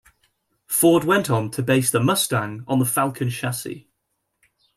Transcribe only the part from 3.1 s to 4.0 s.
chassis.